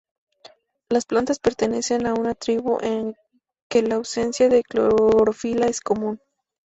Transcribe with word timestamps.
Las 0.89 1.05
plantas 1.05 1.37
pertenecen 1.37 2.07
a 2.07 2.15
una 2.15 2.33
tribu 2.33 2.79
en 2.81 3.15
que 3.69 3.83
la 3.83 3.97
ausencia 3.97 4.49
de 4.49 4.63
clorofila 4.63 5.67
es 5.67 5.79
común. 5.79 6.19